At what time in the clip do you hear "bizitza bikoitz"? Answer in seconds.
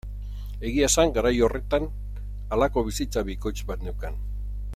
2.91-3.57